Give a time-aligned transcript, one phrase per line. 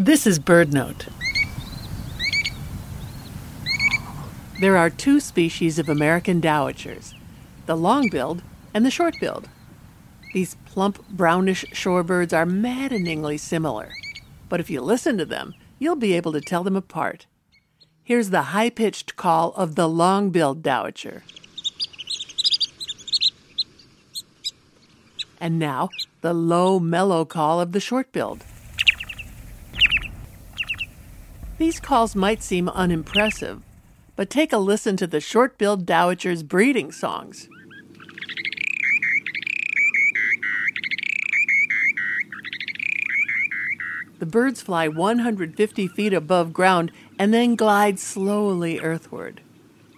[0.00, 1.08] This is BirdNote.
[4.60, 7.14] There are two species of American dowitchers
[7.66, 9.48] the long-billed and the short-billed.
[10.32, 13.90] These plump, brownish shorebirds are maddeningly similar,
[14.48, 17.26] but if you listen to them, you'll be able to tell them apart.
[18.04, 21.22] Here's the high pitched call of the long billed dowitcher.
[25.40, 25.88] And now,
[26.20, 28.44] the low, mellow call of the short billed.
[31.58, 33.62] These calls might seem unimpressive,
[34.14, 37.48] but take a listen to the short billed dowitcher's breeding songs.
[44.20, 49.40] The birds fly 150 feet above ground and then glide slowly earthward,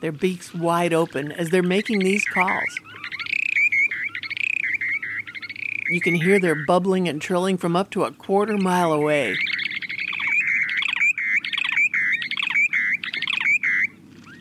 [0.00, 2.80] their beaks wide open as they're making these calls.
[5.90, 9.36] You can hear their bubbling and trilling from up to a quarter mile away.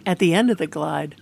[0.06, 1.16] At the end of the glide,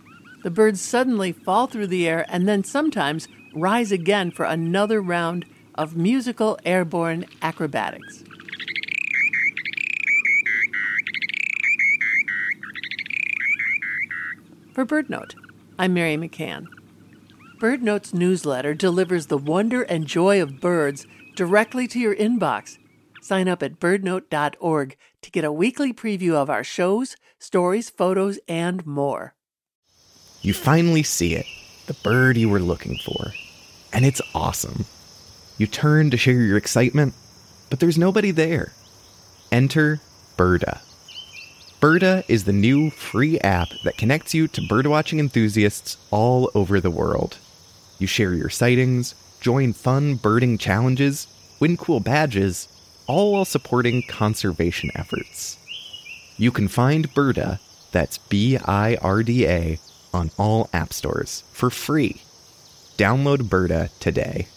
[0.43, 5.45] the birds suddenly fall through the air and then sometimes rise again for another round
[5.75, 8.23] of musical airborne acrobatics.
[14.73, 15.33] For BirdNote,
[15.79, 16.67] I'm Mary McCann.
[17.59, 22.77] BirdNote's newsletter delivers the wonder and joy of birds directly to your inbox.
[23.27, 28.87] Sign up at birdnote.org to get a weekly preview of our shows, stories, photos, and
[28.87, 29.35] more.
[30.41, 31.45] You finally see it,
[31.87, 33.33] the bird you were looking for.
[33.91, 34.85] And it's awesome.
[35.57, 37.15] You turn to share your excitement,
[37.69, 38.71] but there's nobody there.
[39.51, 39.99] Enter
[40.37, 40.79] Birda.
[41.81, 46.91] Birda is the new free app that connects you to birdwatching enthusiasts all over the
[46.91, 47.35] world.
[47.99, 51.27] You share your sightings, join fun birding challenges,
[51.59, 52.69] win cool badges,
[53.07, 55.57] all while supporting conservation efforts.
[56.37, 57.59] You can find Birda,
[57.91, 59.79] that's B I R D A,
[60.13, 62.21] on all app stores for free.
[62.97, 64.47] Download Birda today.